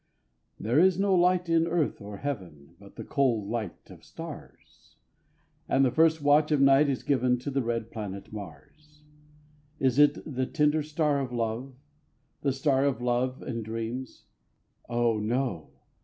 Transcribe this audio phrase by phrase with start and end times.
[0.59, 4.95] There is no light in earth or heaven, But the cold light of stars;
[5.69, 9.03] And the first watch of night is given To the red planet Mars.
[9.79, 11.75] Is it the tender star of love?
[12.41, 14.25] The star of love and dreams?
[14.89, 15.69] Oh, no!